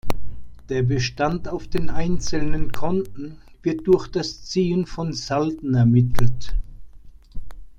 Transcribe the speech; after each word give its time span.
Der 0.69 0.81
Bestand 0.81 1.47
auf 1.47 1.67
den 1.67 1.91
einzelnen 1.91 2.71
Konten 2.71 3.37
wird 3.61 3.85
durch 3.85 4.07
das 4.07 4.43
Ziehen 4.43 4.87
von 4.87 5.13
Salden 5.13 5.75
ermittelt. 5.75 6.55